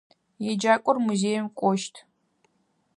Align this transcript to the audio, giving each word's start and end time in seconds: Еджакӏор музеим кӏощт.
Еджакӏор 0.51 0.97
музеим 1.05 1.45
кӏощт. 1.59 1.93